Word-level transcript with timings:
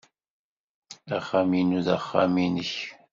Axxam-inu 1.17 1.79
d 1.85 1.87
axxam-nnek. 1.97 2.73